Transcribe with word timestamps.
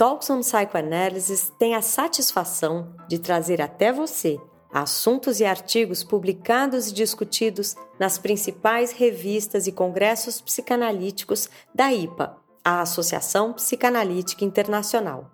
Talks 0.00 0.30
on 0.30 0.40
Psychoanalysis 0.40 1.52
tem 1.58 1.74
a 1.74 1.82
satisfação 1.82 2.94
de 3.06 3.18
trazer 3.18 3.60
até 3.60 3.92
você 3.92 4.40
assuntos 4.72 5.40
e 5.40 5.44
artigos 5.44 6.02
publicados 6.02 6.88
e 6.88 6.94
discutidos 6.94 7.76
nas 7.98 8.16
principais 8.16 8.92
revistas 8.92 9.66
e 9.66 9.72
congressos 9.72 10.40
psicanalíticos 10.40 11.50
da 11.74 11.92
IPA, 11.92 12.34
a 12.64 12.80
Associação 12.80 13.52
Psicanalítica 13.52 14.42
Internacional. 14.42 15.30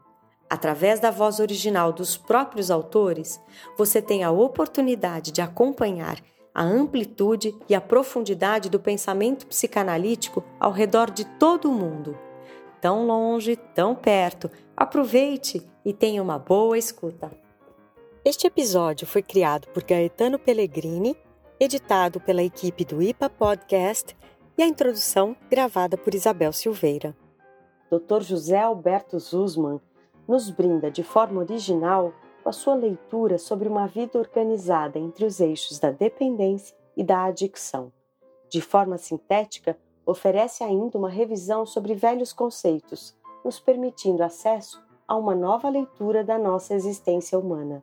Através 0.50 0.98
da 0.98 1.12
voz 1.12 1.38
original 1.38 1.92
dos 1.92 2.16
próprios 2.16 2.68
autores, 2.68 3.40
você 3.78 4.02
tem 4.02 4.24
a 4.24 4.32
oportunidade 4.32 5.30
de 5.30 5.40
acompanhar 5.40 6.20
a 6.52 6.64
amplitude 6.64 7.56
e 7.68 7.74
a 7.76 7.80
profundidade 7.80 8.68
do 8.68 8.80
pensamento 8.80 9.46
psicanalítico 9.46 10.42
ao 10.58 10.72
redor 10.72 11.12
de 11.12 11.24
todo 11.38 11.70
o 11.70 11.72
mundo. 11.72 12.25
Tão 12.80 13.06
longe, 13.06 13.56
tão 13.56 13.94
perto. 13.94 14.50
Aproveite 14.76 15.66
e 15.84 15.92
tenha 15.92 16.22
uma 16.22 16.38
boa 16.38 16.76
escuta. 16.76 17.30
Este 18.24 18.46
episódio 18.46 19.06
foi 19.06 19.22
criado 19.22 19.68
por 19.68 19.84
Gaetano 19.84 20.38
Pellegrini, 20.38 21.16
editado 21.58 22.20
pela 22.20 22.42
equipe 22.42 22.84
do 22.84 23.00
IPA 23.00 23.30
Podcast 23.30 24.16
e 24.58 24.62
a 24.62 24.66
introdução 24.66 25.36
gravada 25.50 25.96
por 25.96 26.14
Isabel 26.14 26.52
Silveira. 26.52 27.16
Dr. 27.90 28.22
José 28.22 28.58
Alberto 28.58 29.18
Zuzman 29.18 29.80
nos 30.26 30.50
brinda 30.50 30.90
de 30.90 31.02
forma 31.02 31.40
original 31.40 32.12
com 32.42 32.48
a 32.48 32.52
sua 32.52 32.74
leitura 32.74 33.38
sobre 33.38 33.68
uma 33.68 33.86
vida 33.86 34.18
organizada 34.18 34.98
entre 34.98 35.24
os 35.24 35.40
eixos 35.40 35.78
da 35.78 35.90
dependência 35.90 36.76
e 36.96 37.04
da 37.04 37.24
adicção. 37.24 37.92
De 38.48 38.60
forma 38.60 38.98
sintética, 38.98 39.78
oferece 40.06 40.62
ainda 40.62 40.96
uma 40.96 41.10
revisão 41.10 41.66
sobre 41.66 41.94
velhos 41.94 42.32
conceitos, 42.32 43.14
nos 43.44 43.58
permitindo 43.58 44.22
acesso 44.22 44.80
a 45.06 45.16
uma 45.16 45.34
nova 45.34 45.68
leitura 45.68 46.22
da 46.22 46.38
nossa 46.38 46.74
existência 46.74 47.38
humana. 47.38 47.82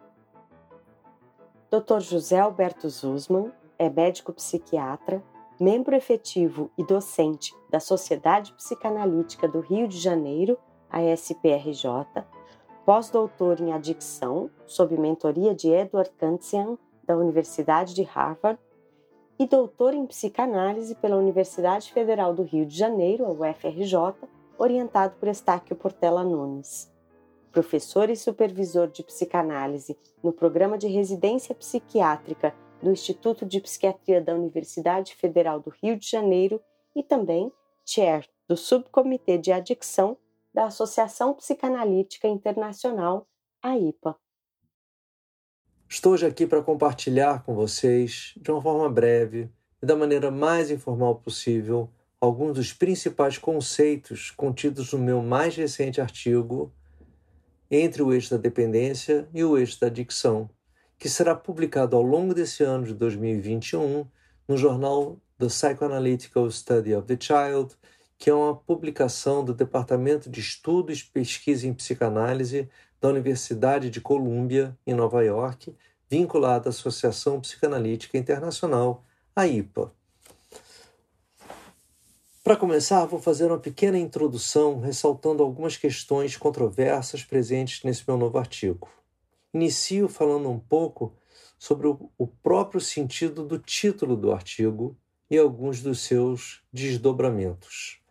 Dr. 1.70 2.00
José 2.00 2.40
Alberto 2.40 2.90
Zuzman 2.90 3.52
é 3.78 3.90
médico 3.90 4.32
psiquiatra, 4.32 5.24
membro 5.60 5.96
efetivo 5.96 6.72
e 6.78 6.84
docente 6.84 7.54
da 7.70 7.80
Sociedade 7.80 8.54
Psicanalítica 8.54 9.48
do 9.48 9.60
Rio 9.60 9.88
de 9.88 9.98
Janeiro, 9.98 10.58
a 10.90 11.02
SPRJ, 11.02 12.24
pós-doutor 12.86 13.60
em 13.60 13.74
adicção, 13.74 14.50
sob 14.66 14.98
mentoria 14.98 15.56
de 15.56 15.70
Edward 15.70 16.12
Kantzian, 16.18 16.78
da 17.04 17.18
Universidade 17.18 17.94
de 17.94 18.04
Harvard, 18.04 18.60
e 19.40 19.48
doutor 19.48 19.94
em 19.94 20.06
psicanálise 20.06 20.96
pela 20.96 21.18
Universidade 21.18 21.92
Federal 21.92 22.34
do 22.34 22.44
Rio 22.44 22.66
de 22.66 22.78
Janeiro, 22.78 23.26
a 23.26 23.30
UFRJ, 23.32 24.16
orientado 24.58 25.16
por 25.20 25.28
Estáquio 25.28 25.76
Portela 25.76 26.24
Nunes. 26.24 26.92
Professor 27.52 28.10
e 28.10 28.16
supervisor 28.16 28.88
de 28.88 29.04
psicanálise 29.04 29.98
no 30.24 30.32
programa 30.32 30.78
de 30.78 30.88
residência 30.88 31.54
psiquiátrica 31.54 32.54
do 32.82 32.92
Instituto 32.92 33.46
de 33.46 33.60
Psiquiatria 33.60 34.22
da 34.22 34.34
Universidade 34.34 35.16
Federal 35.16 35.60
do 35.60 35.70
Rio 35.70 35.98
de 35.98 36.10
Janeiro 36.10 36.62
e 36.96 37.04
também 37.04 37.52
chair 37.86 38.28
do 38.48 38.58
Subcomitê 38.58 39.38
de 39.38 39.52
Adicção 39.52 40.18
da 40.54 40.66
Associação 40.66 41.34
Psicanalítica 41.34 42.28
Internacional, 42.28 43.28
a 43.62 43.78
IPA. 43.78 44.16
Estou 45.94 46.14
hoje 46.14 46.26
aqui 46.26 46.48
para 46.48 46.60
compartilhar 46.60 47.44
com 47.44 47.54
vocês, 47.54 48.34
de 48.42 48.50
uma 48.50 48.60
forma 48.60 48.90
breve 48.90 49.48
e 49.80 49.86
da 49.86 49.96
maneira 49.96 50.32
mais 50.32 50.72
informal 50.72 51.18
possível, 51.18 51.88
alguns 52.20 52.56
dos 52.56 52.74
principais 52.74 53.38
conceitos 53.38 54.32
contidos 54.32 54.92
no 54.92 54.98
meu 54.98 55.22
mais 55.22 55.56
recente 55.56 56.02
artigo 56.02 56.74
Entre 57.70 58.02
o 58.02 58.12
eixo 58.12 58.32
da 58.32 58.38
dependência 58.38 59.30
e 59.32 59.44
o 59.44 59.56
eixo 59.56 59.80
da 59.80 59.86
adicção, 59.86 60.50
que 60.98 61.08
será 61.08 61.36
publicado 61.36 61.96
ao 61.96 62.02
longo 62.02 62.34
desse 62.34 62.64
ano 62.64 62.88
de 62.88 62.96
2021 62.96 64.08
no 64.48 64.58
jornal 64.58 65.20
The 65.38 65.46
Psychoanalytical 65.46 66.50
Study 66.50 66.96
of 66.96 67.06
the 67.06 67.24
Child 67.24 67.78
que 68.24 68.30
é 68.30 68.34
uma 68.34 68.56
publicação 68.56 69.44
do 69.44 69.54
Departamento 69.54 70.30
de 70.30 70.40
Estudo 70.40 70.94
e 70.94 70.98
Pesquisa 70.98 71.68
em 71.68 71.74
Psicanálise 71.74 72.70
da 73.02 73.10
Universidade 73.10 73.90
de 73.90 74.00
Colômbia, 74.00 74.78
em 74.88 74.94
Nova 74.94 75.22
York, 75.22 75.76
vinculada 76.10 76.70
à 76.70 76.72
Associação 76.72 77.40
Psicanalítica 77.42 78.18
Internacional, 78.18 79.04
a 79.36 79.48
IPA. 79.48 79.92
Para 82.44 82.58
começar, 82.58 83.06
vou 83.06 83.22
fazer 83.22 83.46
uma 83.46 83.58
pequena 83.58 83.98
introdução 83.98 84.80
ressaltando 84.80 85.42
algumas 85.42 85.78
questões 85.78 86.36
controversas 86.36 87.24
presentes 87.24 87.84
nesse 87.84 88.04
meu 88.08 88.18
novo 88.18 88.38
artigo. 88.38 88.90
Inicio 89.54 90.10
falando 90.10 90.50
um 90.50 90.60
pouco 90.60 91.16
sobre 91.58 91.88
o 91.88 92.28
próprio 92.28 92.82
sentido 92.82 93.46
do 93.46 93.58
título 93.58 94.18
do 94.18 94.34
artigo 94.34 94.98
e 95.32 95.38
alguns 95.38 95.82
dos 95.82 96.02
seus 96.02 96.62
desdobramentos. 96.72 98.02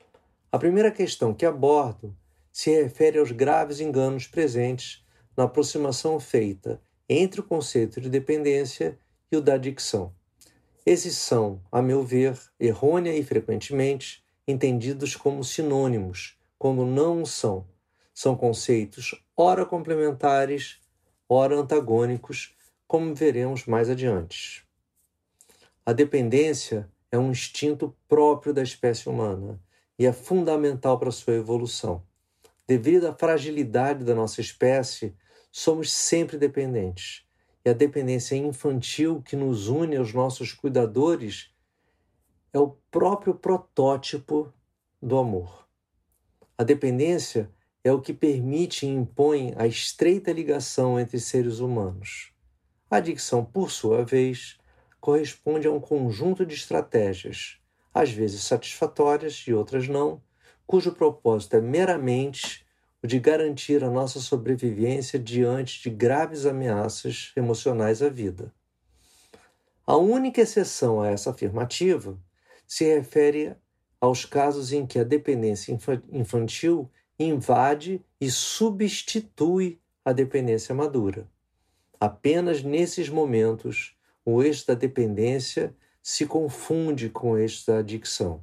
A 0.50 0.58
primeira 0.58 0.90
questão 0.90 1.34
que 1.34 1.44
abordo 1.44 2.16
se 2.50 2.70
refere 2.70 3.18
aos 3.18 3.30
graves 3.30 3.80
enganos 3.80 4.26
presentes 4.26 5.04
na 5.36 5.44
aproximação 5.44 6.18
feita 6.18 6.80
entre 7.20 7.40
o 7.40 7.44
conceito 7.44 8.00
de 8.00 8.08
dependência 8.08 8.98
e 9.30 9.36
o 9.36 9.40
da 9.40 9.54
adicção. 9.54 10.14
Esses 10.84 11.16
são, 11.16 11.60
a 11.70 11.82
meu 11.82 12.02
ver, 12.02 12.38
errônea 12.58 13.14
e 13.14 13.22
frequentemente 13.22 14.24
entendidos 14.46 15.14
como 15.14 15.44
sinônimos, 15.44 16.36
quando 16.58 16.84
não 16.84 17.24
são. 17.24 17.66
São 18.14 18.36
conceitos 18.36 19.22
ora 19.36 19.64
complementares, 19.64 20.80
ora 21.28 21.56
antagônicos, 21.56 22.54
como 22.86 23.14
veremos 23.14 23.66
mais 23.66 23.88
adiante. 23.88 24.66
A 25.84 25.92
dependência 25.92 26.88
é 27.10 27.18
um 27.18 27.30
instinto 27.30 27.96
próprio 28.08 28.52
da 28.52 28.62
espécie 28.62 29.08
humana 29.08 29.60
e 29.98 30.06
é 30.06 30.12
fundamental 30.12 30.98
para 30.98 31.10
sua 31.10 31.34
evolução. 31.34 32.02
Devido 32.66 33.06
à 33.06 33.14
fragilidade 33.14 34.04
da 34.04 34.14
nossa 34.14 34.40
espécie, 34.40 35.14
somos 35.52 35.92
sempre 35.92 36.36
dependentes. 36.36 37.24
E 37.64 37.70
a 37.70 37.72
dependência 37.72 38.34
infantil 38.34 39.22
que 39.22 39.36
nos 39.36 39.68
une 39.68 39.96
aos 39.96 40.12
nossos 40.12 40.52
cuidadores 40.52 41.54
é 42.52 42.58
o 42.58 42.76
próprio 42.90 43.34
protótipo 43.34 44.52
do 45.00 45.16
amor. 45.16 45.68
A 46.58 46.64
dependência 46.64 47.48
é 47.84 47.92
o 47.92 48.00
que 48.00 48.12
permite 48.12 48.86
e 48.86 48.88
impõe 48.88 49.54
a 49.56 49.66
estreita 49.66 50.32
ligação 50.32 50.98
entre 50.98 51.20
seres 51.20 51.60
humanos. 51.60 52.32
A 52.90 52.96
adicção, 52.96 53.44
por 53.44 53.70
sua 53.70 54.04
vez, 54.04 54.58
corresponde 55.00 55.68
a 55.68 55.70
um 55.70 55.80
conjunto 55.80 56.44
de 56.44 56.54
estratégias 56.54 57.62
às 57.92 58.10
vezes 58.10 58.42
satisfatórias 58.42 59.44
e 59.46 59.52
outras 59.52 59.86
não, 59.86 60.22
cujo 60.66 60.92
propósito 60.92 61.56
é 61.56 61.60
meramente 61.60 62.61
de 63.04 63.18
garantir 63.18 63.82
a 63.82 63.90
nossa 63.90 64.20
sobrevivência 64.20 65.18
diante 65.18 65.82
de 65.82 65.90
graves 65.90 66.46
ameaças 66.46 67.32
emocionais 67.36 68.00
à 68.02 68.08
vida. 68.08 68.52
A 69.86 69.96
única 69.96 70.40
exceção 70.40 71.00
a 71.00 71.08
essa 71.08 71.30
afirmativa 71.30 72.16
se 72.66 72.84
refere 72.84 73.56
aos 74.00 74.24
casos 74.24 74.72
em 74.72 74.86
que 74.86 74.98
a 74.98 75.04
dependência 75.04 75.76
infantil 76.10 76.90
invade 77.18 78.00
e 78.20 78.30
substitui 78.30 79.80
a 80.04 80.12
dependência 80.12 80.74
madura. 80.74 81.28
Apenas 82.00 82.62
nesses 82.62 83.08
momentos, 83.08 83.96
o 84.24 84.42
eixo 84.42 84.66
da 84.66 84.74
dependência 84.74 85.74
se 86.02 86.26
confunde 86.26 87.08
com 87.08 87.38
este 87.38 87.66
da 87.66 87.78
adicção. 87.78 88.42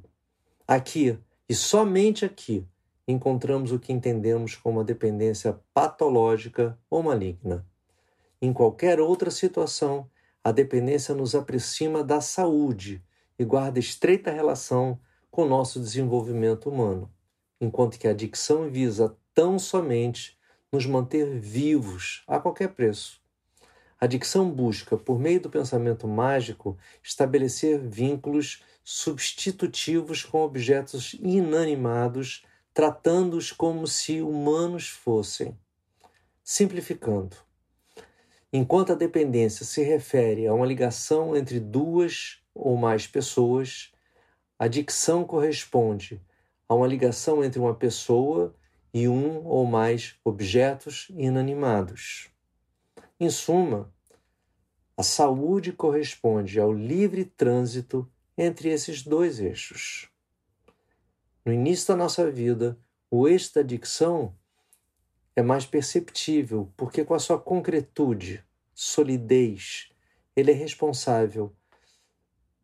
Aqui, 0.66 1.18
e 1.48 1.54
somente 1.54 2.24
aqui, 2.24 2.66
encontramos 3.06 3.72
o 3.72 3.78
que 3.78 3.92
entendemos 3.92 4.54
como 4.54 4.80
a 4.80 4.84
dependência 4.84 5.58
patológica 5.74 6.78
ou 6.88 7.02
maligna. 7.02 7.66
Em 8.40 8.52
qualquer 8.52 9.00
outra 9.00 9.30
situação, 9.30 10.08
a 10.42 10.52
dependência 10.52 11.14
nos 11.14 11.34
aproxima 11.34 12.02
da 12.02 12.20
saúde 12.20 13.04
e 13.38 13.44
guarda 13.44 13.78
estreita 13.78 14.30
relação 14.30 14.98
com 15.30 15.42
o 15.42 15.48
nosso 15.48 15.78
desenvolvimento 15.78 16.68
humano, 16.68 17.10
enquanto 17.60 17.98
que 17.98 18.08
a 18.08 18.10
adicção 18.10 18.70
visa 18.70 19.16
tão 19.34 19.58
somente 19.58 20.38
nos 20.72 20.86
manter 20.86 21.38
vivos 21.38 22.22
a 22.26 22.38
qualquer 22.38 22.68
preço. 22.68 23.20
A 24.00 24.06
dicção 24.06 24.50
busca, 24.50 24.96
por 24.96 25.18
meio 25.18 25.40
do 25.40 25.50
pensamento 25.50 26.08
mágico, 26.08 26.78
estabelecer 27.02 27.78
vínculos 27.78 28.62
substitutivos 28.82 30.24
com 30.24 30.40
objetos 30.40 31.14
inanimados, 31.20 32.46
tratando-os 32.72 33.52
como 33.52 33.86
se 33.86 34.20
humanos 34.20 34.88
fossem. 34.88 35.58
Simplificando, 36.42 37.36
enquanto 38.52 38.92
a 38.92 38.96
dependência 38.96 39.64
se 39.64 39.82
refere 39.82 40.46
a 40.46 40.54
uma 40.54 40.66
ligação 40.66 41.36
entre 41.36 41.60
duas 41.60 42.40
ou 42.54 42.76
mais 42.76 43.06
pessoas, 43.06 43.92
a 44.58 44.66
dicção 44.66 45.24
corresponde 45.24 46.20
a 46.68 46.74
uma 46.74 46.86
ligação 46.86 47.42
entre 47.42 47.58
uma 47.58 47.74
pessoa 47.74 48.54
e 48.92 49.08
um 49.08 49.46
ou 49.46 49.64
mais 49.64 50.16
objetos 50.24 51.08
inanimados. 51.10 52.28
Em 53.18 53.30
suma, 53.30 53.92
a 54.96 55.02
saúde 55.02 55.72
corresponde 55.72 56.60
ao 56.60 56.72
livre 56.72 57.24
trânsito 57.24 58.06
entre 58.36 58.68
esses 58.68 59.02
dois 59.02 59.40
eixos. 59.40 60.09
No 61.44 61.52
início 61.52 61.88
da 61.88 61.96
nossa 61.96 62.30
vida, 62.30 62.78
o 63.10 63.26
eixo 63.26 63.54
da 63.54 63.60
adicção 63.62 64.36
é 65.34 65.42
mais 65.42 65.64
perceptível, 65.64 66.72
porque 66.76 67.04
com 67.04 67.14
a 67.14 67.18
sua 67.18 67.40
concretude, 67.40 68.44
solidez, 68.74 69.90
ele 70.36 70.50
é 70.50 70.54
responsável 70.54 71.54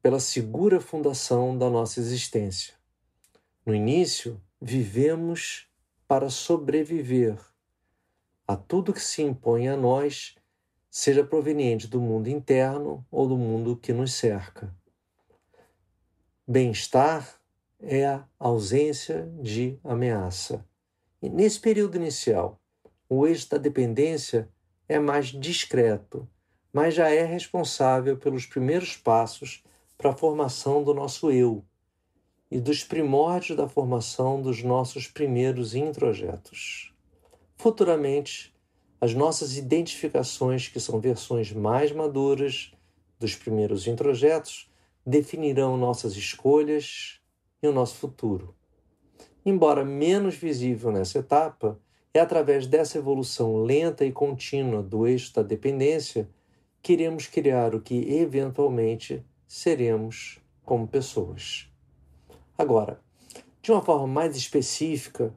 pela 0.03 0.21
segura 0.21 0.81
fundação 0.81 1.57
da 1.57 1.71
nossa 1.71 2.01
existência. 2.01 2.75
No 3.65 3.75
início, 3.75 4.41
vivemos 4.61 5.69
para 6.07 6.31
sobreviver 6.31 7.39
a 8.47 8.57
tudo 8.57 8.93
que 8.93 9.03
se 9.03 9.23
impõe 9.23 9.69
a 9.69 9.77
nós, 9.77 10.37
seja 10.89 11.25
proveniente 11.25 11.89
do 11.89 12.01
mundo 12.01 12.29
interno 12.29 13.05
ou 13.11 13.27
do 13.27 13.37
mundo 13.37 13.77
que 13.77 13.93
nos 13.93 14.13
cerca. 14.13 14.73
Bem-estar 16.47 17.41
é 17.81 18.07
a 18.07 18.25
ausência 18.39 19.31
de 19.41 19.79
ameaça. 19.85 20.65
E 21.23 21.29
nesse 21.29 21.61
período 21.61 21.97
inicial, 21.97 22.61
o 23.09 23.27
eixo 23.27 23.51
da 23.51 23.59
dependência 23.59 24.49
é 24.89 24.99
mais 24.99 25.27
discreto, 25.27 26.29
mas 26.73 26.95
já 26.95 27.09
é 27.09 27.25
responsável 27.25 28.17
pelos 28.17 28.47
primeiros 28.47 28.97
passos 28.97 29.63
para 29.97 30.11
a 30.11 30.17
formação 30.17 30.83
do 30.83 30.93
nosso 30.93 31.31
eu 31.31 31.65
e 32.51 32.61
dos 32.61 32.85
primórdios 32.85 33.57
da 33.57 33.69
formação 33.69 34.41
dos 34.41 34.63
nossos 34.63 35.09
primeiros 35.09 35.75
introjetos. 35.75 36.93
Futuramente, 37.57 38.55
as 39.01 39.15
nossas 39.15 39.57
identificações, 39.57 40.69
que 40.69 40.79
são 40.79 41.01
versões 41.01 41.53
mais 41.53 41.93
maduras 41.93 42.73
dos 43.19 43.35
primeiros 43.35 43.87
introjetos, 43.87 44.71
definirão 45.05 45.77
nossas 45.77 46.17
escolhas 46.17 47.16
e 47.63 47.69
o 47.69 47.73
nosso 47.73 47.97
futuro. 47.97 48.55
Embora 49.45 49.85
menos 49.85 50.35
visível 50.35 50.91
nessa 50.91 51.19
etapa, 51.19 51.79
é 52.13 52.21
através 52.21 52.67
dessa 52.67 52.99
evolução 52.99 53.63
lenta 53.63 54.05
e 54.05 54.11
contínua 54.11 54.83
do 54.83 55.07
eixo 55.07 55.35
da 55.35 55.43
dependência 55.43 56.29
que 56.83 56.93
iremos 56.93 57.27
criar 57.27 57.75
o 57.75 57.81
que 57.81 58.13
eventualmente 58.15 59.25
seremos 59.47 60.41
como 60.65 60.87
pessoas. 60.89 61.69
Agora, 62.57 63.01
de 63.63 63.71
uma 63.71 63.83
forma 63.83 64.07
mais 64.07 64.37
específica, 64.37 65.33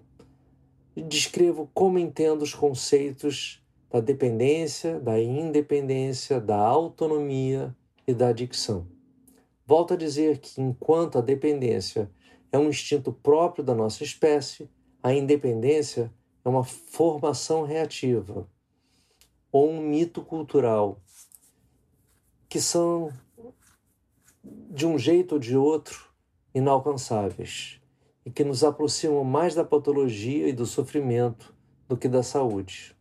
descrevo 0.95 1.69
como 1.73 1.99
entendo 1.99 2.41
os 2.41 2.53
conceitos 2.53 3.61
da 3.89 3.99
dependência, 3.99 4.99
da 4.99 5.19
independência, 5.19 6.39
da 6.39 6.57
autonomia 6.57 7.75
e 8.07 8.13
da 8.13 8.29
adicção. 8.29 8.87
Volto 9.69 9.93
a 9.93 9.97
dizer 9.97 10.39
que, 10.39 10.59
enquanto 10.59 11.19
a 11.19 11.21
dependência 11.21 12.09
é 12.51 12.57
um 12.57 12.69
instinto 12.69 13.13
próprio 13.13 13.63
da 13.63 13.75
nossa 13.75 14.03
espécie, 14.03 14.67
a 15.03 15.13
independência 15.13 16.11
é 16.43 16.49
uma 16.49 16.63
formação 16.63 17.61
reativa 17.61 18.49
ou 19.51 19.69
um 19.69 19.79
mito 19.79 20.23
cultural 20.23 20.99
que 22.49 22.59
são, 22.59 23.13
de 24.43 24.87
um 24.87 24.97
jeito 24.97 25.33
ou 25.33 25.39
de 25.39 25.55
outro, 25.55 26.09
inalcançáveis 26.51 27.79
e 28.25 28.31
que 28.31 28.43
nos 28.43 28.63
aproximam 28.63 29.23
mais 29.23 29.53
da 29.53 29.63
patologia 29.63 30.49
e 30.49 30.51
do 30.51 30.65
sofrimento 30.65 31.53
do 31.87 31.95
que 31.95 32.07
da 32.07 32.23
saúde. 32.23 32.97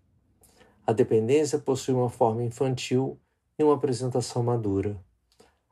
A 0.86 0.92
dependência 0.92 1.58
possui 1.58 1.94
uma 1.94 2.10
forma 2.10 2.44
infantil 2.44 3.18
e 3.58 3.64
uma 3.64 3.72
apresentação 3.72 4.42
madura. 4.42 5.02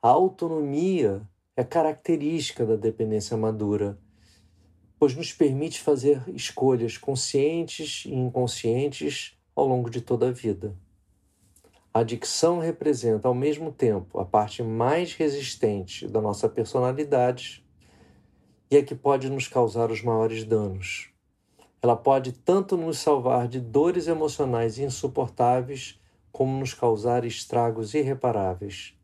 A 0.03 0.09
autonomia 0.09 1.27
é 1.57 1.65
característica 1.65 2.67
da 2.67 2.77
dependência 2.77 3.37
madura, 3.37 3.99
pois 4.99 5.15
nos 5.17 5.33
permite 5.33 5.81
fazer 5.81 6.23
escolhas 6.29 6.99
conscientes 6.99 8.05
e 8.05 8.15
inconscientes 8.15 9.37
ao 9.55 9.67
longo 9.67 9.89
de 9.89 10.01
toda 10.01 10.29
a 10.29 10.33
vida. 10.33 10.77
A 11.93 12.01
adicção 12.01 12.59
representa, 12.59 13.27
ao 13.27 13.35
mesmo 13.35 13.73
tempo, 13.73 14.21
a 14.21 14.25
parte 14.25 14.63
mais 14.63 15.15
resistente 15.15 16.07
da 16.07 16.21
nossa 16.21 16.47
personalidade 16.47 17.65
e 18.71 18.77
é 18.77 18.83
que 18.83 18.95
pode 18.95 19.31
nos 19.31 19.49
causar 19.49 19.91
os 19.91 20.03
maiores 20.03 20.45
danos. 20.45 21.09
Ela 21.81 21.97
pode 21.97 22.33
tanto 22.33 22.77
nos 22.77 22.99
salvar 22.99 23.49
de 23.49 23.61
dores 23.61 24.09
emocionais 24.09 24.79
insuportáveis, 24.79 25.99
como 26.31 26.59
nos 26.59 26.75
causar 26.75 27.25
estragos 27.25 27.95
irreparáveis. 27.95 28.96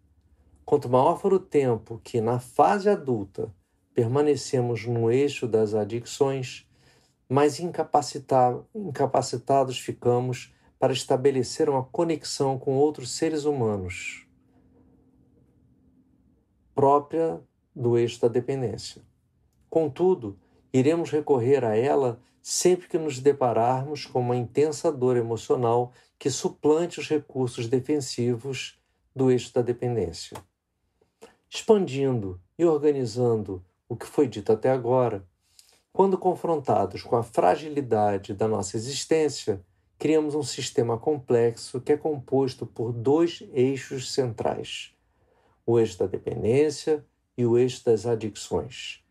Quanto 0.64 0.88
maior 0.88 1.20
for 1.20 1.32
o 1.32 1.40
tempo 1.40 2.00
que, 2.02 2.20
na 2.20 2.38
fase 2.38 2.88
adulta, 2.88 3.52
permanecemos 3.94 4.86
no 4.86 5.10
eixo 5.10 5.46
das 5.46 5.74
adicções, 5.74 6.66
mais 7.28 7.60
incapacitados 7.60 9.78
ficamos 9.78 10.54
para 10.78 10.92
estabelecer 10.92 11.68
uma 11.68 11.84
conexão 11.84 12.58
com 12.58 12.76
outros 12.76 13.12
seres 13.12 13.44
humanos, 13.44 14.26
própria 16.74 17.40
do 17.74 17.96
eixo 17.96 18.20
da 18.20 18.28
dependência. 18.28 19.02
Contudo, 19.70 20.38
iremos 20.72 21.10
recorrer 21.10 21.64
a 21.64 21.76
ela 21.76 22.20
sempre 22.42 22.88
que 22.88 22.98
nos 22.98 23.18
depararmos 23.18 24.06
com 24.06 24.20
uma 24.20 24.36
intensa 24.36 24.90
dor 24.90 25.16
emocional 25.16 25.92
que 26.18 26.30
suplante 26.30 26.98
os 26.98 27.08
recursos 27.08 27.68
defensivos 27.68 28.78
do 29.14 29.30
eixo 29.30 29.52
da 29.54 29.62
dependência. 29.62 30.36
Expandindo 31.54 32.40
e 32.58 32.64
organizando 32.64 33.62
o 33.86 33.94
que 33.94 34.06
foi 34.06 34.26
dito 34.26 34.50
até 34.50 34.70
agora, 34.70 35.22
quando 35.92 36.16
confrontados 36.16 37.02
com 37.02 37.14
a 37.14 37.22
fragilidade 37.22 38.32
da 38.32 38.48
nossa 38.48 38.78
existência, 38.78 39.62
criamos 39.98 40.34
um 40.34 40.42
sistema 40.42 40.96
complexo 40.96 41.78
que 41.78 41.92
é 41.92 41.96
composto 41.98 42.64
por 42.64 42.90
dois 42.90 43.42
eixos 43.52 44.14
centrais: 44.14 44.94
o 45.66 45.78
eixo 45.78 45.98
da 45.98 46.06
dependência 46.06 47.04
e 47.36 47.44
o 47.44 47.58
eixo 47.58 47.84
das 47.84 48.06
adicções. 48.06 49.04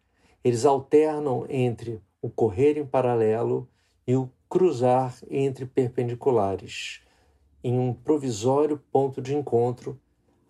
Eles 0.44 0.66
alternam 0.66 1.46
entre 1.48 2.02
o 2.24 2.28
correr 2.28 2.76
em 2.76 2.88
paralelo 2.88 3.70
e 4.08 4.16
o 4.16 4.28
cruzar 4.50 5.16
entre 5.30 5.68
perpendiculares, 5.68 7.04
em 7.64 7.78
um 7.78 7.94
provisório 7.94 8.81
ponto 8.92 9.21
de 9.21 9.36
encontro, 9.36 10.02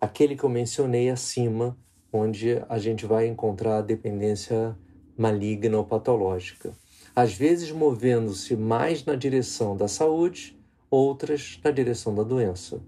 aquele 0.02 0.34
que 0.34 0.42
eu 0.42 0.48
mencionei 0.48 1.08
acima, 1.10 1.78
onde 2.12 2.60
a 2.68 2.76
gente 2.76 3.06
vai 3.06 3.28
encontrar 3.28 3.78
a 3.78 3.82
dependência 3.82 4.76
maligna 5.16 5.78
ou 5.78 5.84
patológica. 5.84 6.76
Às 7.14 7.34
vezes 7.34 7.70
movendo-se 7.70 8.56
mais 8.56 9.04
na 9.04 9.14
direção 9.14 9.76
da 9.76 9.86
saúde, 9.86 10.58
outras 10.90 11.60
na 11.62 11.70
direção 11.70 12.12
da 12.16 12.24
doença. 12.24 12.82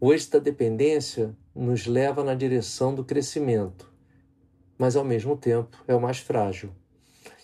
O 0.00 0.12
eixo 0.12 0.32
da 0.32 0.40
dependência 0.40 1.32
nos 1.54 1.86
leva 1.86 2.24
na 2.24 2.34
direção 2.34 2.92
do 2.92 3.04
crescimento, 3.04 3.88
mas 4.76 4.96
ao 4.96 5.04
mesmo 5.04 5.36
tempo 5.36 5.80
é 5.86 5.94
o 5.94 6.00
mais 6.00 6.18
frágil. 6.18 6.72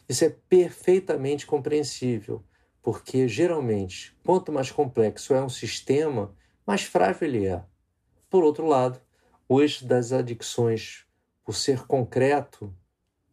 Isso 0.08 0.24
é 0.24 0.36
perfeitamente 0.48 1.46
compreensível, 1.46 2.42
porque 2.82 3.28
geralmente, 3.28 4.12
quanto 4.24 4.50
mais 4.50 4.72
complexo 4.72 5.32
é 5.32 5.40
um 5.40 5.48
sistema, 5.48 6.34
mais 6.66 6.82
frágil 6.82 7.28
ele 7.28 7.46
é. 7.46 7.62
Por 8.32 8.44
outro 8.44 8.66
lado, 8.66 8.98
o 9.46 9.60
eixo 9.60 9.84
das 9.84 10.10
adicções, 10.10 11.04
por 11.44 11.54
ser 11.54 11.86
concreto, 11.86 12.74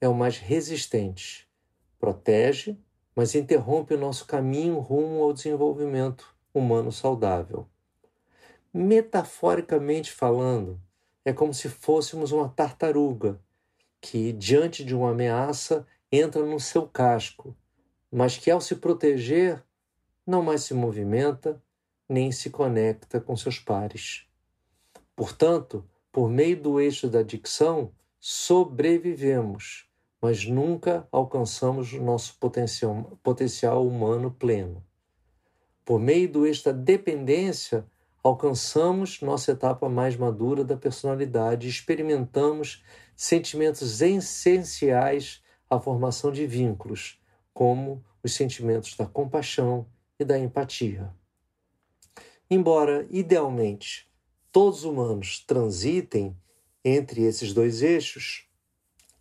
é 0.02 0.10
o 0.10 0.14
mais 0.14 0.38
resistente. 0.38 1.50
Protege, 1.98 2.78
mas 3.16 3.34
interrompe 3.34 3.94
o 3.94 3.98
nosso 3.98 4.26
caminho 4.26 4.78
rumo 4.80 5.24
ao 5.24 5.32
desenvolvimento 5.32 6.36
humano 6.54 6.92
saudável. 6.92 7.66
Metaforicamente 8.74 10.12
falando, 10.12 10.78
é 11.24 11.32
como 11.32 11.54
se 11.54 11.70
fôssemos 11.70 12.34
uma 12.34 12.50
tartaruga 12.50 13.40
que, 14.02 14.34
diante 14.34 14.84
de 14.84 14.94
uma 14.94 15.12
ameaça, 15.12 15.88
entra 16.12 16.44
no 16.44 16.60
seu 16.60 16.86
casco, 16.86 17.56
mas 18.12 18.38
que, 18.38 18.52
ao 18.52 18.60
se 18.60 18.76
proteger, 18.76 19.64
não 20.28 20.44
mais 20.44 20.64
se 20.64 20.74
movimenta 20.74 21.64
nem 22.10 22.34
se 22.34 22.50
conecta 22.50 23.22
com 23.22 23.38
seus 23.38 23.60
pares. 23.60 24.29
Portanto, 25.20 25.86
por 26.14 26.30
meio 26.30 26.62
do 26.62 26.80
eixo 26.80 27.10
da 27.10 27.22
dicção, 27.22 27.92
sobrevivemos, 28.22 29.86
mas 30.22 30.46
nunca 30.46 31.06
alcançamos 31.12 31.92
o 31.92 32.02
nosso 32.02 32.38
potencial, 32.40 33.20
potencial 33.22 33.86
humano 33.86 34.32
pleno. 34.32 34.82
Por 35.84 36.00
meio 36.00 36.32
do 36.32 36.46
eixo 36.46 36.64
da 36.64 36.72
dependência, 36.72 37.86
alcançamos 38.24 39.20
nossa 39.20 39.52
etapa 39.52 39.90
mais 39.90 40.16
madura 40.16 40.64
da 40.64 40.78
personalidade 40.78 41.68
e 41.68 41.70
experimentamos 41.70 42.82
sentimentos 43.14 44.02
essenciais 44.02 45.44
à 45.70 45.82
formação 45.82 46.32
de 46.32 46.48
vínculos, 46.48 47.22
como 47.54 48.02
os 48.24 48.34
sentimentos 48.34 48.96
da 48.96 49.06
compaixão 49.06 49.86
e 50.18 50.24
da 50.24 50.40
empatia. 50.40 51.14
Embora, 52.50 53.06
idealmente, 53.10 54.09
todos 54.52 54.80
os 54.80 54.86
humanos 54.86 55.44
transitem 55.46 56.36
entre 56.84 57.24
esses 57.24 57.54
dois 57.54 57.82
eixos, 57.82 58.48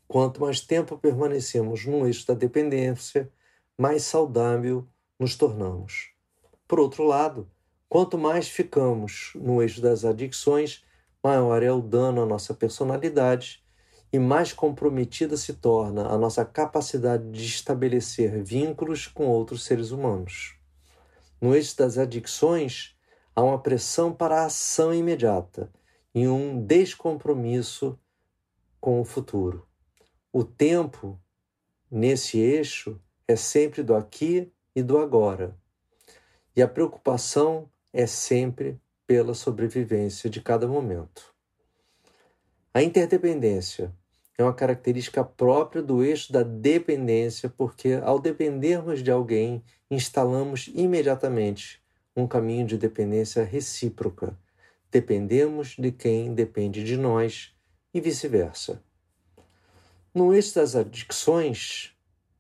quanto 0.07 0.41
mais 0.41 0.61
tempo 0.61 0.97
permanecemos 0.97 1.85
no 1.85 2.07
eixo 2.07 2.27
da 2.27 2.35
dependência, 2.35 3.31
mais 3.77 4.03
saudável 4.05 4.87
nos 5.19 5.37
tornamos. 5.37 6.11
Por 6.67 6.81
outro 6.81 7.05
lado, 7.05 7.51
quanto 7.89 8.17
mais 8.17 8.49
ficamos 8.49 9.33
no 9.35 9.63
eixo 9.63 9.81
das 9.81 10.05
adicções, 10.05 10.83
maior 11.23 11.63
é 11.63 11.71
o 11.71 11.81
dano 11.81 12.23
à 12.23 12.27
nossa 12.27 12.55
personalidade 12.55 13.63
e 14.13 14.19
mais 14.19 14.53
comprometida 14.53 15.37
se 15.37 15.55
torna 15.55 16.07
a 16.07 16.17
nossa 16.17 16.45
capacidade 16.45 17.31
de 17.31 17.45
estabelecer 17.45 18.43
vínculos 18.43 19.07
com 19.07 19.27
outros 19.27 19.65
seres 19.65 19.91
humanos. 19.91 20.57
No 21.41 21.55
eixo 21.55 21.77
das 21.77 21.99
adicções, 21.99 22.98
há 23.39 23.41
uma 23.41 23.61
pressão 23.61 24.13
para 24.13 24.41
a 24.41 24.47
ação 24.47 24.93
imediata 24.93 25.71
e 26.13 26.27
um 26.27 26.61
descompromisso 26.61 27.97
com 28.81 29.01
o 29.01 29.05
futuro. 29.05 29.65
O 30.33 30.43
tempo, 30.43 31.17
nesse 31.89 32.37
eixo, 32.37 33.01
é 33.29 33.37
sempre 33.37 33.85
do 33.85 33.95
aqui 33.95 34.53
e 34.75 34.83
do 34.83 34.99
agora. 34.99 35.57
E 36.57 36.61
a 36.61 36.67
preocupação 36.67 37.71
é 37.93 38.09
sempre 38.09 38.77
pela 39.07 39.35
sobrevivência 39.35 40.29
de 40.29 40.41
cada 40.41 40.67
momento. 40.67 41.33
A 42.75 42.83
interdependência 42.83 43.95
é 44.37 44.43
uma 44.43 44.53
característica 44.53 45.23
própria 45.23 45.81
do 45.81 46.03
eixo 46.03 46.33
da 46.33 46.43
dependência, 46.43 47.49
porque 47.49 48.01
ao 48.03 48.19
dependermos 48.19 49.01
de 49.01 49.13
alguém, 49.13 49.63
instalamos 49.89 50.69
imediatamente 50.75 51.81
um 52.19 52.27
caminho 52.27 52.67
de 52.67 52.77
dependência 52.77 53.45
recíproca. 53.45 54.37
Dependemos 54.91 55.77
de 55.79 55.93
quem 55.93 56.35
depende 56.35 56.83
de 56.83 56.97
nós 56.97 57.55
e 57.95 58.01
vice-versa. 58.01 58.83
No 60.13 60.35
eixo 60.35 60.57
das 60.57 60.75
adicções, 60.75 61.93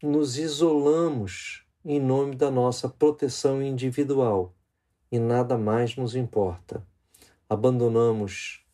nos 0.02 0.36
isolamos 0.36 1.64
em 1.84 2.00
nome 2.00 2.34
da 2.34 2.50
nossa 2.50 2.88
proteção 2.88 3.62
individual 3.62 4.54
e 5.12 5.18
nada 5.18 5.56
mais 5.56 5.96
nos 5.96 6.16
importa. 6.16 6.84
Abandonamos 7.48 8.64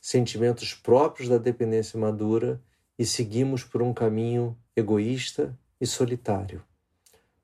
sentimentos 0.00 0.72
próprios 0.72 1.28
da 1.28 1.36
dependência 1.36 1.98
madura 1.98 2.62
e 2.98 3.04
seguimos 3.04 3.64
por 3.64 3.82
um 3.82 3.92
caminho 3.92 4.56
egoísta 4.76 5.58
e 5.80 5.86
solitário. 5.86 6.62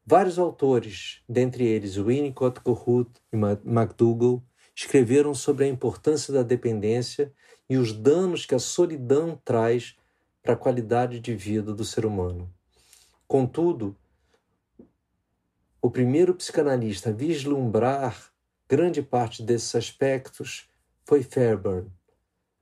Vários 0.06 0.38
autores, 0.38 1.22
dentre 1.26 1.64
eles 1.64 1.96
Winnicott, 1.96 2.60
Kohut 2.60 3.10
e 3.32 3.36
MacDougall, 3.36 4.42
escreveram 4.76 5.34
sobre 5.34 5.64
a 5.64 5.68
importância 5.68 6.32
da 6.32 6.42
dependência 6.42 7.32
e 7.70 7.78
os 7.78 7.92
danos 7.92 8.44
que 8.44 8.54
a 8.54 8.58
solidão 8.58 9.40
traz 9.42 9.96
para 10.42 10.52
a 10.52 10.56
qualidade 10.56 11.20
de 11.20 11.34
vida 11.34 11.72
do 11.72 11.84
ser 11.84 12.04
humano. 12.04 12.52
Contudo, 13.26 13.96
o 15.80 15.90
primeiro 15.90 16.34
psicanalista 16.34 17.08
a 17.08 17.12
vislumbrar 17.12 18.30
grande 18.68 19.00
parte 19.00 19.42
desses 19.42 19.74
aspectos 19.74 20.68
foi 21.04 21.22
Fairbairn. 21.22 21.90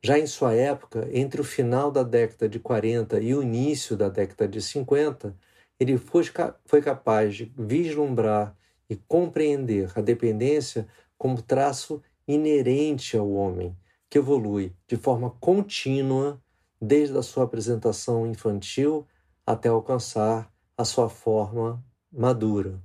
Já 0.00 0.18
em 0.18 0.26
sua 0.26 0.54
época, 0.54 1.08
entre 1.12 1.40
o 1.40 1.44
final 1.44 1.90
da 1.90 2.04
década 2.04 2.48
de 2.48 2.60
40 2.60 3.20
e 3.20 3.34
o 3.34 3.42
início 3.42 3.96
da 3.96 4.08
década 4.08 4.46
de 4.46 4.60
50, 4.60 5.34
ele 5.82 5.98
foi, 5.98 6.80
capaz 6.80 7.34
de 7.34 7.52
vislumbrar 7.56 8.56
e 8.88 8.96
compreender 8.96 9.90
a 9.96 10.00
dependência 10.00 10.86
como 11.18 11.42
traço 11.42 12.02
inerente 12.26 13.16
ao 13.16 13.30
homem, 13.32 13.76
que 14.08 14.18
evolui 14.18 14.72
de 14.86 14.96
forma 14.96 15.30
contínua 15.40 16.40
desde 16.80 17.16
a 17.16 17.22
sua 17.22 17.44
apresentação 17.44 18.26
infantil 18.26 19.06
até 19.44 19.68
alcançar 19.68 20.52
a 20.76 20.84
sua 20.84 21.08
forma 21.08 21.84
madura. 22.12 22.80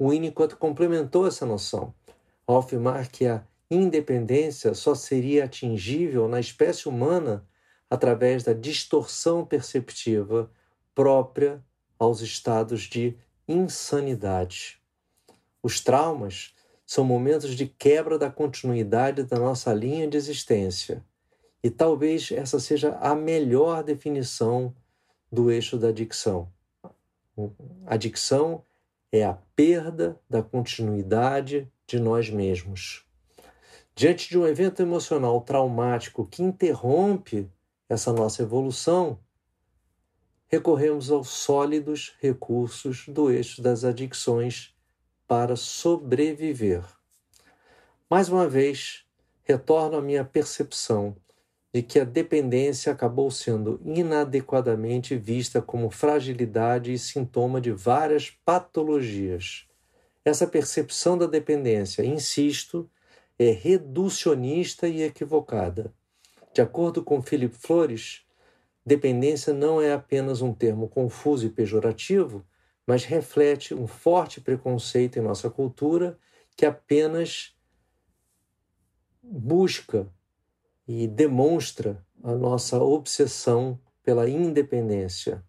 Winnicott 0.00 0.56
complementou 0.56 1.26
essa 1.26 1.44
noção 1.44 1.92
ao 2.46 2.58
afirmar 2.58 3.08
que 3.08 3.26
a 3.26 3.44
independência 3.70 4.72
só 4.72 4.94
seria 4.94 5.44
atingível 5.44 6.28
na 6.28 6.40
espécie 6.40 6.88
humana 6.88 7.46
através 7.90 8.42
da 8.42 8.52
distorção 8.52 9.44
perceptiva 9.44 10.50
própria 10.94 11.62
aos 11.98 12.20
estados 12.20 12.82
de 12.82 13.16
insanidade. 13.46 14.78
Os 15.62 15.80
traumas 15.80 16.54
são 16.86 17.04
momentos 17.04 17.54
de 17.54 17.66
quebra 17.66 18.18
da 18.18 18.30
continuidade 18.30 19.24
da 19.24 19.38
nossa 19.38 19.72
linha 19.72 20.06
de 20.06 20.16
existência, 20.16 21.04
e 21.62 21.70
talvez 21.70 22.30
essa 22.30 22.60
seja 22.60 22.96
a 23.00 23.14
melhor 23.14 23.82
definição 23.82 24.74
do 25.30 25.50
eixo 25.50 25.76
da 25.76 25.88
adicção. 25.88 26.48
Adicção 27.86 28.62
é 29.12 29.24
a 29.24 29.36
perda 29.54 30.18
da 30.28 30.42
continuidade 30.42 31.70
de 31.86 31.98
nós 31.98 32.30
mesmos. 32.30 33.04
Diante 33.94 34.28
de 34.28 34.38
um 34.38 34.46
evento 34.46 34.80
emocional 34.80 35.40
traumático 35.40 36.26
que 36.26 36.42
interrompe 36.42 37.50
essa 37.88 38.12
nossa 38.12 38.42
evolução, 38.42 39.18
recorremos 40.48 41.10
aos 41.10 41.28
sólidos 41.28 42.16
recursos 42.20 43.06
do 43.06 43.30
eixo 43.30 43.62
das 43.62 43.84
adicções 43.84 44.74
para 45.26 45.54
sobreviver. 45.56 46.82
Mais 48.10 48.30
uma 48.30 48.48
vez, 48.48 49.04
retorno 49.44 49.98
à 49.98 50.02
minha 50.02 50.24
percepção 50.24 51.14
de 51.72 51.82
que 51.82 52.00
a 52.00 52.04
dependência 52.04 52.90
acabou 52.90 53.30
sendo 53.30 53.78
inadequadamente 53.84 55.16
vista 55.16 55.60
como 55.60 55.90
fragilidade 55.90 56.92
e 56.92 56.98
sintoma 56.98 57.60
de 57.60 57.70
várias 57.70 58.30
patologias. 58.30 59.66
Essa 60.24 60.46
percepção 60.46 61.18
da 61.18 61.26
dependência, 61.26 62.02
insisto, 62.02 62.90
é 63.38 63.50
reducionista 63.50 64.88
e 64.88 65.02
equivocada. 65.02 65.92
De 66.54 66.62
acordo 66.62 67.04
com 67.04 67.22
Philip 67.22 67.54
Flores, 67.54 68.22
dependência 68.88 69.52
não 69.52 69.80
é 69.80 69.92
apenas 69.92 70.40
um 70.40 70.52
termo 70.52 70.88
confuso 70.88 71.46
e 71.46 71.50
pejorativo, 71.50 72.44
mas 72.86 73.04
reflete 73.04 73.74
um 73.74 73.86
forte 73.86 74.40
preconceito 74.40 75.18
em 75.18 75.22
nossa 75.22 75.50
cultura 75.50 76.18
que 76.56 76.64
apenas 76.64 77.54
busca 79.22 80.08
e 80.86 81.06
demonstra 81.06 82.02
a 82.24 82.34
nossa 82.34 82.82
obsessão 82.82 83.78
pela 84.02 84.28
independência, 84.28 85.44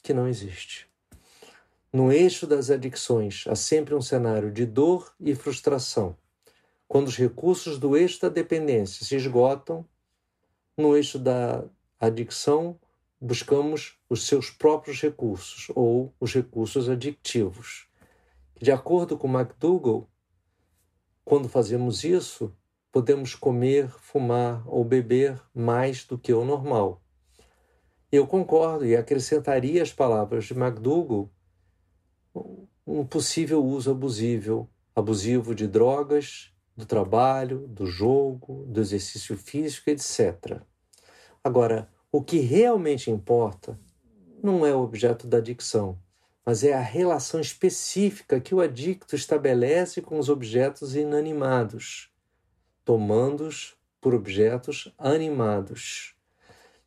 que 0.00 0.14
não 0.14 0.28
existe. 0.28 0.88
No 1.92 2.12
eixo 2.12 2.46
das 2.46 2.70
adicções 2.70 3.44
há 3.48 3.56
sempre 3.56 3.94
um 3.94 4.00
cenário 4.00 4.52
de 4.52 4.64
dor 4.64 5.12
e 5.20 5.34
frustração. 5.34 6.16
Quando 6.86 7.08
os 7.08 7.16
recursos 7.16 7.76
do 7.76 7.96
eixo 7.96 8.20
da 8.22 8.28
dependência 8.28 9.04
se 9.04 9.16
esgotam, 9.16 9.84
no 10.76 10.96
eixo 10.96 11.18
da 11.18 11.64
adicção 12.06 12.78
buscamos 13.20 13.96
os 14.10 14.26
seus 14.26 14.50
próprios 14.50 15.00
recursos 15.00 15.70
ou 15.76 16.12
os 16.18 16.34
recursos 16.34 16.88
adictivos. 16.88 17.86
De 18.60 18.72
acordo 18.72 19.16
com 19.16 19.28
McDougall, 19.28 20.08
quando 21.24 21.48
fazemos 21.48 22.02
isso, 22.02 22.52
podemos 22.90 23.36
comer, 23.36 23.88
fumar 23.88 24.64
ou 24.66 24.84
beber 24.84 25.40
mais 25.54 26.04
do 26.04 26.18
que 26.18 26.32
o 26.32 26.44
normal. 26.44 27.00
Eu 28.10 28.26
concordo 28.26 28.84
e 28.84 28.96
acrescentaria 28.96 29.82
as 29.82 29.92
palavras 29.92 30.46
de 30.46 30.54
McDougall 30.54 31.30
um 32.84 33.06
possível 33.06 33.64
uso 33.64 33.92
abusivo, 33.92 34.68
abusivo 34.94 35.54
de 35.54 35.68
drogas, 35.68 36.52
do 36.76 36.84
trabalho, 36.84 37.68
do 37.68 37.86
jogo, 37.86 38.64
do 38.66 38.80
exercício 38.80 39.36
físico, 39.36 39.88
etc. 39.88 40.62
Agora, 41.44 41.88
o 42.10 42.22
que 42.22 42.38
realmente 42.38 43.10
importa 43.10 43.78
não 44.42 44.64
é 44.64 44.74
o 44.74 44.80
objeto 44.80 45.26
da 45.26 45.38
adicção, 45.38 45.98
mas 46.44 46.62
é 46.62 46.72
a 46.72 46.80
relação 46.80 47.40
específica 47.40 48.40
que 48.40 48.54
o 48.54 48.60
adicto 48.60 49.16
estabelece 49.16 50.00
com 50.00 50.18
os 50.18 50.28
objetos 50.28 50.94
inanimados, 50.94 52.10
tomando-os 52.84 53.76
por 54.00 54.14
objetos 54.14 54.92
animados. 54.98 56.14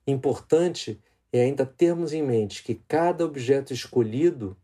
Importante 0.05 1.01
é 1.31 1.41
ainda 1.41 1.65
termos 1.65 2.13
em 2.13 2.21
mente 2.21 2.63
que 2.63 2.75
cada 2.75 3.25
objeto 3.25 3.73
escolhido 3.73 4.57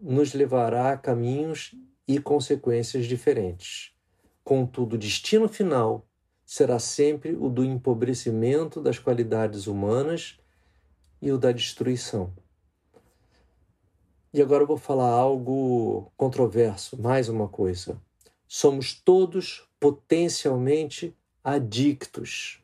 nos 0.00 0.34
levará 0.34 0.92
a 0.92 0.96
caminhos 0.96 1.74
e 2.08 2.18
consequências 2.18 3.06
diferentes. 3.06 3.92
Contudo, 4.42 4.94
o 4.94 4.98
destino 4.98 5.48
final 5.48 6.08
será 6.44 6.78
sempre 6.78 7.34
o 7.34 7.48
do 7.48 7.64
empobrecimento 7.64 8.80
das 8.80 8.98
qualidades 8.98 9.66
humanas 9.66 10.38
e 11.20 11.32
o 11.32 11.38
da 11.38 11.52
destruição. 11.52 12.32
E 14.34 14.40
agora 14.40 14.62
eu 14.62 14.66
vou 14.66 14.78
falar 14.78 15.10
algo 15.10 16.10
controverso, 16.16 17.00
mais 17.00 17.28
uma 17.28 17.48
coisa. 17.48 18.00
Somos 18.48 18.94
todos 18.94 19.68
potencialmente 19.78 21.14
adictos. 21.44 22.62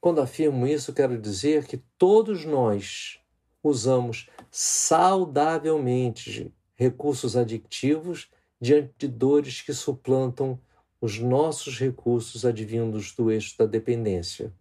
Quando 0.00 0.20
afirmo 0.20 0.66
isso, 0.66 0.92
quero 0.92 1.20
dizer 1.20 1.66
que 1.66 1.76
todos 1.96 2.44
nós 2.44 3.20
usamos 3.62 4.28
saudavelmente 4.50 6.52
recursos 6.74 7.36
adictivos 7.36 8.28
diante 8.60 8.92
de 8.98 9.08
dores 9.08 9.62
que 9.62 9.72
suplantam 9.72 10.58
os 11.00 11.18
nossos 11.18 11.78
recursos 11.78 12.44
advindos 12.44 13.12
do 13.14 13.30
eixo 13.30 13.56
da 13.58 13.66
dependência. 13.66 14.52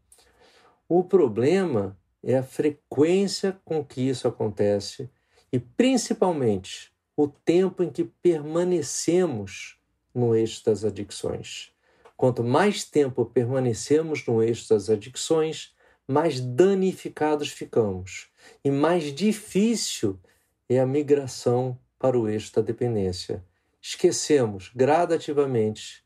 O 0.87 1.03
problema 1.03 1.97
é 2.23 2.37
a 2.37 2.43
frequência 2.43 3.59
com 3.65 3.83
que 3.83 4.01
isso 4.01 4.27
acontece 4.27 5.09
e 5.51 5.59
principalmente 5.59 6.91
o 7.15 7.27
tempo 7.27 7.83
em 7.83 7.89
que 7.89 8.03
permanecemos 8.03 9.77
no 10.13 10.33
eixo 10.35 10.63
das 10.65 10.85
adicções. 10.85 11.71
Quanto 12.15 12.43
mais 12.43 12.83
tempo 12.83 13.25
permanecemos 13.25 14.25
no 14.25 14.41
eixo 14.41 14.69
das 14.69 14.89
adicções, 14.89 15.73
mais 16.07 16.39
danificados 16.39 17.49
ficamos 17.49 18.29
e 18.63 18.71
mais 18.71 19.13
difícil 19.13 20.19
é 20.67 20.79
a 20.79 20.85
migração 20.85 21.77
para 21.97 22.17
o 22.17 22.27
eixo 22.27 22.53
da 22.55 22.61
dependência. 22.61 23.43
Esquecemos 23.81 24.71
gradativamente 24.75 26.03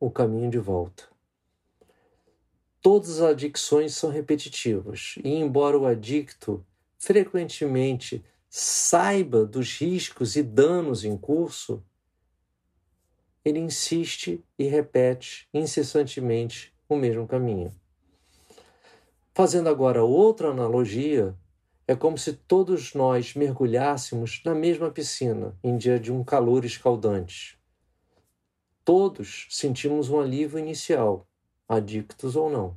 o 0.00 0.10
caminho 0.10 0.50
de 0.50 0.58
volta. 0.58 1.04
Todas 2.80 3.20
as 3.20 3.30
adicções 3.30 3.94
são 3.94 4.10
repetitivas 4.10 5.16
e, 5.24 5.30
embora 5.34 5.78
o 5.78 5.86
adicto 5.86 6.64
frequentemente 6.96 8.24
saiba 8.48 9.44
dos 9.44 9.78
riscos 9.78 10.36
e 10.36 10.42
danos 10.42 11.04
em 11.04 11.16
curso, 11.16 11.82
ele 13.44 13.58
insiste 13.58 14.42
e 14.58 14.64
repete 14.64 15.48
incessantemente 15.52 16.72
o 16.88 16.96
mesmo 16.96 17.26
caminho. 17.26 17.72
Fazendo 19.34 19.68
agora 19.68 20.02
outra 20.02 20.48
analogia, 20.48 21.34
é 21.86 21.94
como 21.94 22.18
se 22.18 22.32
todos 22.32 22.92
nós 22.92 23.34
mergulhássemos 23.34 24.42
na 24.44 24.54
mesma 24.54 24.90
piscina 24.90 25.56
em 25.64 25.76
dia 25.76 25.98
de 25.98 26.12
um 26.12 26.22
calor 26.22 26.64
escaldante. 26.64 27.57
Todos 28.88 29.46
sentimos 29.50 30.08
um 30.08 30.18
alívio 30.18 30.58
inicial, 30.58 31.28
adictos 31.68 32.34
ou 32.36 32.48
não, 32.48 32.74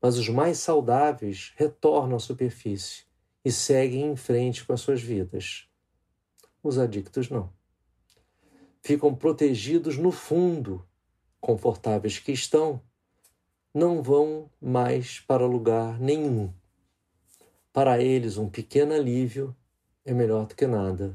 mas 0.00 0.16
os 0.16 0.26
mais 0.26 0.56
saudáveis 0.56 1.52
retornam 1.56 2.16
à 2.16 2.18
superfície 2.18 3.04
e 3.44 3.52
seguem 3.52 4.06
em 4.06 4.16
frente 4.16 4.64
com 4.64 4.72
as 4.72 4.80
suas 4.80 5.02
vidas. 5.02 5.68
Os 6.62 6.78
adictos 6.78 7.28
não. 7.28 7.52
Ficam 8.80 9.14
protegidos 9.14 9.98
no 9.98 10.10
fundo, 10.10 10.82
confortáveis 11.38 12.18
que 12.18 12.32
estão, 12.32 12.80
não 13.74 14.02
vão 14.02 14.50
mais 14.58 15.20
para 15.20 15.44
lugar 15.44 16.00
nenhum. 16.00 16.50
Para 17.70 18.02
eles, 18.02 18.38
um 18.38 18.48
pequeno 18.48 18.94
alívio 18.94 19.54
é 20.06 20.14
melhor 20.14 20.46
do 20.46 20.56
que 20.56 20.66
nada. 20.66 21.14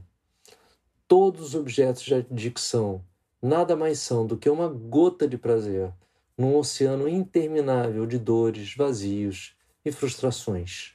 Todos 1.07 1.41
os 1.41 1.55
objetos 1.55 2.03
de 2.03 2.13
adicção 2.13 3.03
nada 3.41 3.75
mais 3.75 3.99
são 3.99 4.25
do 4.25 4.37
que 4.37 4.49
uma 4.49 4.67
gota 4.67 5.27
de 5.27 5.37
prazer 5.37 5.93
num 6.37 6.55
oceano 6.55 7.07
interminável 7.07 8.05
de 8.05 8.17
dores, 8.17 8.75
vazios 8.75 9.55
e 9.83 9.91
frustrações. 9.91 10.93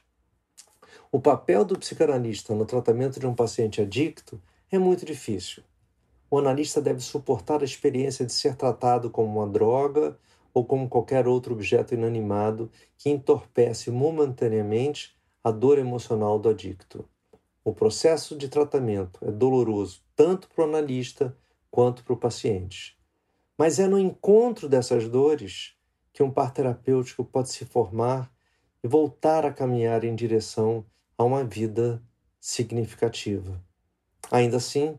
O 1.11 1.19
papel 1.19 1.63
do 1.63 1.77
psicanalista 1.77 2.53
no 2.53 2.65
tratamento 2.65 3.19
de 3.19 3.27
um 3.27 3.33
paciente 3.33 3.81
adicto 3.81 4.41
é 4.71 4.77
muito 4.77 5.05
difícil. 5.05 5.63
O 6.29 6.37
analista 6.37 6.81
deve 6.81 6.99
suportar 6.99 7.61
a 7.61 7.65
experiência 7.65 8.25
de 8.25 8.33
ser 8.33 8.55
tratado 8.55 9.09
como 9.09 9.39
uma 9.39 9.47
droga 9.47 10.17
ou 10.53 10.65
como 10.65 10.89
qualquer 10.89 11.27
outro 11.27 11.53
objeto 11.53 11.93
inanimado 11.93 12.71
que 12.97 13.09
entorpece 13.09 13.91
momentaneamente 13.91 15.15
a 15.43 15.51
dor 15.51 15.77
emocional 15.77 16.39
do 16.39 16.49
adicto. 16.49 17.07
O 17.63 17.73
processo 17.73 18.35
de 18.35 18.49
tratamento 18.49 19.19
é 19.23 19.31
doloroso 19.31 20.01
tanto 20.15 20.49
para 20.49 20.65
o 20.65 20.67
analista 20.67 21.35
quanto 21.75 22.05
para 22.05 22.13
o 22.13 22.17
paciente. 22.17 22.97
Mas 23.57 23.79
é 23.79 23.85
no 23.85 23.99
encontro 23.99 24.69
dessas 24.69 25.09
dores 25.09 25.75
que 26.13 26.23
um 26.23 26.31
par 26.31 26.53
terapêutico 26.53 27.25
pode 27.25 27.49
se 27.49 27.65
formar 27.65 28.31
e 28.81 28.87
voltar 28.87 29.45
a 29.45 29.51
caminhar 29.51 30.05
em 30.05 30.15
direção 30.15 30.85
a 31.17 31.25
uma 31.25 31.43
vida 31.43 32.01
significativa. 32.39 33.61
Ainda 34.31 34.55
assim, 34.55 34.97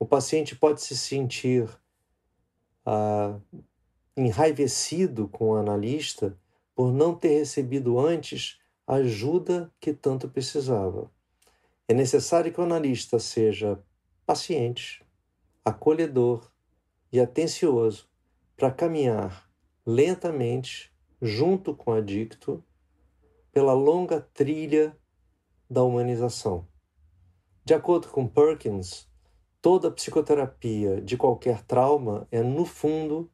o 0.00 0.04
paciente 0.04 0.56
pode 0.56 0.82
se 0.82 0.96
sentir 0.96 1.68
ah, 2.84 3.38
enraivecido 4.16 5.28
com 5.28 5.50
o 5.50 5.54
analista 5.54 6.36
por 6.74 6.92
não 6.92 7.14
ter 7.14 7.38
recebido 7.38 8.00
antes 8.00 8.58
a 8.84 8.94
ajuda 8.94 9.72
que 9.78 9.92
tanto 9.92 10.28
precisava. 10.28 11.08
É 11.86 11.94
necessário 11.94 12.52
que 12.52 12.60
o 12.60 12.64
analista 12.64 13.20
seja 13.20 13.78
paciente, 14.26 15.05
acolhedor 15.66 16.48
e 17.12 17.18
atencioso 17.18 18.08
para 18.56 18.70
caminhar 18.70 19.50
lentamente 19.84 20.94
junto 21.20 21.74
com 21.74 21.90
o 21.90 21.94
adicto 21.94 22.62
pela 23.52 23.72
longa 23.72 24.20
trilha 24.32 24.96
da 25.68 25.82
humanização. 25.82 26.68
De 27.64 27.74
acordo 27.74 28.06
com 28.08 28.28
Perkins, 28.28 29.08
toda 29.60 29.90
psicoterapia 29.90 31.02
de 31.02 31.16
qualquer 31.16 31.64
trauma 31.64 32.28
é, 32.30 32.44
no 32.44 32.64
fundo, 32.64 33.28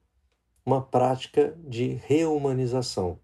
uma 0.64 0.81
prática 0.81 1.55
de 1.59 2.01
reumanização. 2.07 3.21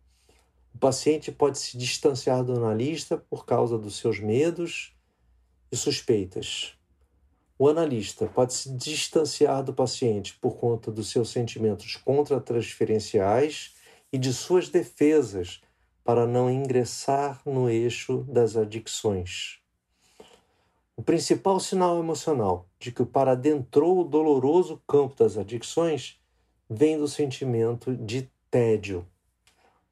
O 0.75 0.79
paciente 0.79 1.33
pode 1.33 1.59
se 1.59 1.79
distanciar 1.79 2.45
do 2.45 2.53
analista 2.53 3.17
por 3.17 3.47
causa 3.47 3.79
dos 3.79 3.97
seus 3.97 4.21
medos 4.21 4.95
e 5.73 5.77
suspeitas. 5.79 6.78
O 7.59 7.69
analista 7.69 8.27
pode 8.27 8.55
se 8.55 8.71
distanciar 8.71 9.65
do 9.65 9.75
paciente 9.75 10.39
por 10.41 10.57
conta 10.57 10.93
dos 10.93 11.11
seus 11.11 11.31
sentimentos 11.31 11.97
contra-transferenciais 11.97 13.75
e 14.13 14.17
de 14.17 14.33
suas 14.33 14.69
defesas 14.69 15.61
para 16.05 16.25
não 16.25 16.49
ingressar 16.49 17.43
no 17.45 17.69
eixo 17.69 18.25
das 18.29 18.57
adicções. 18.57 19.59
O 20.97 21.03
principal 21.03 21.59
sinal 21.59 21.99
emocional 21.99 22.69
de 22.79 22.93
que 22.93 23.03
o 23.03 23.07
par 23.07 23.29
adentrou 23.29 24.01
o 24.01 24.05
doloroso 24.05 24.81
campo 24.87 25.17
das 25.17 25.37
adicções 25.37 26.19
vem 26.71 26.97
do 26.97 27.09
sentimento 27.09 27.95
de 27.97 28.31
tédio. 28.49 29.05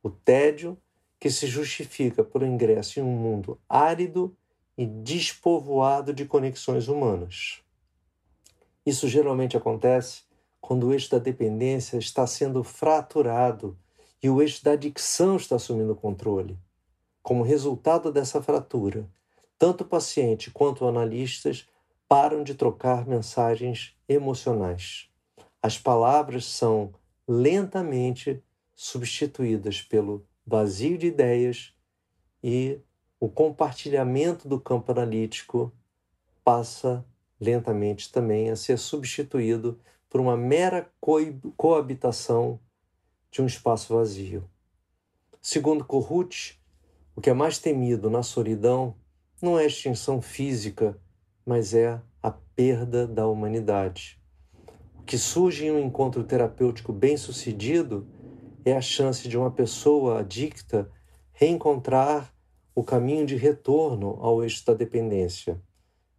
O 0.02 0.08
tédio 0.08 0.78
que 1.18 1.30
se 1.30 1.48
justifica 1.48 2.22
por 2.22 2.44
ingresso 2.44 3.00
em 3.00 3.02
um 3.02 3.16
mundo 3.16 3.58
árido 3.68 4.36
e 4.76 4.86
despovoado 4.86 6.12
de 6.12 6.24
conexões 6.24 6.88
humanas. 6.88 7.62
Isso 8.84 9.08
geralmente 9.08 9.56
acontece 9.56 10.22
quando 10.60 10.88
o 10.88 10.92
eixo 10.92 11.10
da 11.10 11.18
dependência 11.18 11.96
está 11.96 12.26
sendo 12.26 12.62
fraturado 12.62 13.78
e 14.22 14.28
o 14.28 14.42
eixo 14.42 14.64
da 14.64 14.72
adicção 14.72 15.36
está 15.36 15.56
assumindo 15.56 15.92
o 15.92 15.96
controle. 15.96 16.58
Como 17.22 17.42
resultado 17.42 18.12
dessa 18.12 18.42
fratura, 18.42 19.08
tanto 19.58 19.82
o 19.82 19.86
paciente 19.86 20.50
quanto 20.50 20.86
analistas 20.86 21.66
param 22.08 22.44
de 22.44 22.54
trocar 22.54 23.06
mensagens 23.06 23.96
emocionais. 24.08 25.08
As 25.62 25.78
palavras 25.78 26.44
são 26.44 26.92
lentamente 27.26 28.42
substituídas 28.74 29.82
pelo 29.82 30.24
vazio 30.46 30.96
de 30.96 31.06
ideias 31.06 31.72
e 32.42 32.78
o 33.26 33.28
compartilhamento 33.28 34.48
do 34.48 34.60
campo 34.60 34.92
analítico 34.92 35.72
passa 36.44 37.04
lentamente 37.40 38.12
também 38.12 38.50
a 38.50 38.56
ser 38.56 38.78
substituído 38.78 39.80
por 40.08 40.20
uma 40.20 40.36
mera 40.36 40.88
coabitação 41.56 42.60
de 43.28 43.42
um 43.42 43.46
espaço 43.46 43.92
vazio. 43.96 44.48
Segundo 45.42 45.84
Corrute, 45.84 46.62
o 47.16 47.20
que 47.20 47.28
é 47.28 47.34
mais 47.34 47.58
temido 47.58 48.08
na 48.08 48.22
solidão 48.22 48.94
não 49.42 49.58
é 49.58 49.64
a 49.64 49.66
extinção 49.66 50.22
física, 50.22 50.96
mas 51.44 51.74
é 51.74 52.00
a 52.22 52.30
perda 52.30 53.08
da 53.08 53.26
humanidade. 53.26 54.20
O 55.00 55.02
que 55.02 55.18
surge 55.18 55.66
em 55.66 55.72
um 55.72 55.80
encontro 55.80 56.22
terapêutico 56.22 56.92
bem-sucedido 56.92 58.06
é 58.64 58.76
a 58.76 58.80
chance 58.80 59.28
de 59.28 59.36
uma 59.36 59.50
pessoa 59.50 60.20
adicta 60.20 60.88
reencontrar 61.32 62.35
o 62.76 62.84
caminho 62.84 63.26
de 63.26 63.34
retorno 63.34 64.16
ao 64.20 64.44
eixo 64.44 64.64
da 64.64 64.74
dependência. 64.74 65.60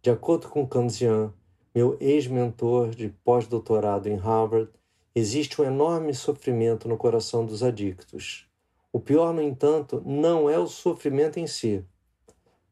De 0.02 0.10
acordo 0.10 0.50
com 0.50 0.68
Kanzian, 0.68 1.32
meu 1.74 1.96
ex-mentor 1.98 2.90
de 2.90 3.08
pós-doutorado 3.24 4.10
em 4.10 4.16
Harvard, 4.16 4.70
Existe 5.18 5.60
um 5.60 5.64
enorme 5.64 6.14
sofrimento 6.14 6.88
no 6.88 6.96
coração 6.96 7.44
dos 7.44 7.64
adictos. 7.64 8.46
O 8.92 9.00
pior, 9.00 9.34
no 9.34 9.42
entanto, 9.42 10.00
não 10.06 10.48
é 10.48 10.56
o 10.56 10.68
sofrimento 10.68 11.40
em 11.40 11.46
si, 11.48 11.84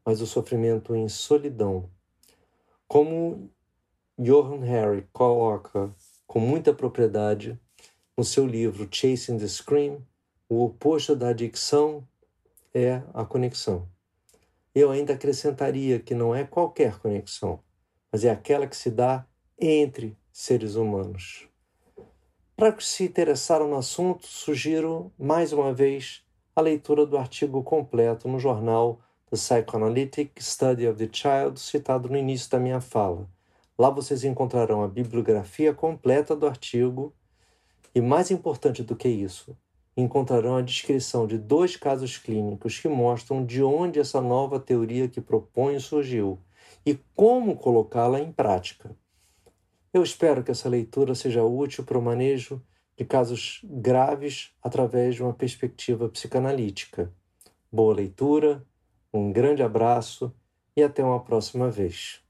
mas 0.05 0.21
o 0.21 0.25
sofrimento 0.25 0.95
em 0.95 1.09
solidão. 1.09 1.89
Como 2.87 3.51
Johan 4.17 4.63
Harry 4.63 5.05
coloca 5.11 5.93
com 6.25 6.39
muita 6.39 6.73
propriedade 6.73 7.59
no 8.15 8.23
seu 8.23 8.47
livro 8.47 8.87
Chasing 8.89 9.37
the 9.37 9.47
Scream, 9.49 10.01
o 10.47 10.63
oposto 10.63 11.17
da 11.17 11.27
adicção 11.27 12.07
é 12.77 13.03
a 13.13 13.25
conexão. 13.25 13.87
Eu 14.73 14.91
ainda 14.91 15.13
acrescentaria 15.13 15.99
que 15.99 16.13
não 16.13 16.35
é 16.35 16.43
qualquer 16.43 16.99
conexão, 16.99 17.59
mas 18.11 18.23
é 18.23 18.29
aquela 18.29 18.67
que 18.67 18.75
se 18.75 18.91
dá 18.91 19.25
entre 19.59 20.15
seres 20.31 20.75
humanos. 20.75 21.47
Para 22.55 22.69
os 22.69 22.75
que 22.75 22.83
se 22.83 23.03
interessaram 23.05 23.67
no 23.67 23.77
assunto, 23.77 24.27
sugiro 24.27 25.11
mais 25.17 25.51
uma 25.51 25.73
vez 25.73 26.23
a 26.55 26.61
leitura 26.61 27.05
do 27.05 27.17
artigo 27.17 27.63
completo 27.63 28.27
no 28.27 28.39
jornal 28.39 28.99
The 29.29 29.35
Psychoanalytic 29.35 30.41
Study 30.41 30.87
of 30.87 30.97
the 30.97 31.09
Child, 31.11 31.59
citado 31.59 32.07
no 32.09 32.17
início 32.17 32.49
da 32.49 32.59
minha 32.59 32.79
fala. 32.79 33.27
Lá 33.77 33.89
vocês 33.89 34.23
encontrarão 34.23 34.83
a 34.83 34.87
bibliografia 34.87 35.73
completa 35.73 36.35
do 36.35 36.47
artigo 36.47 37.13
e, 37.93 38.01
mais 38.01 38.31
importante 38.31 38.83
do 38.83 38.95
que 38.95 39.07
isso, 39.07 39.55
encontrarão 39.97 40.55
a 40.55 40.61
descrição 40.61 41.25
de 41.25 41.37
dois 41.37 41.75
casos 41.75 42.17
clínicos 42.17 42.79
que 42.79 42.87
mostram 42.87 43.43
de 43.43 43.63
onde 43.63 43.99
essa 43.99 44.21
nova 44.21 44.59
teoria 44.59 45.07
que 45.07 45.19
proponho 45.19 45.81
surgiu 45.81 46.39
e 46.85 46.97
como 47.15 47.57
colocá-la 47.57 48.19
em 48.19 48.31
prática. 48.31 48.95
Eu 49.91 50.03
espero 50.03 50.43
que 50.43 50.51
essa 50.51 50.69
leitura 50.69 51.15
seja 51.15 51.43
útil 51.43 51.83
para 51.83 51.97
o 51.97 52.01
manejo 52.01 52.61
de 52.95 53.03
casos 53.03 53.61
graves 53.63 54.51
através 54.61 55.15
de 55.15 55.23
uma 55.23 55.33
perspectiva 55.33 56.07
psicanalítica. 56.09 57.11
Boa 57.71 57.95
leitura, 57.95 58.63
um 59.11 59.31
grande 59.31 59.63
abraço 59.63 60.31
e 60.75 60.83
até 60.83 61.03
uma 61.03 61.19
próxima 61.19 61.71
vez. 61.71 62.26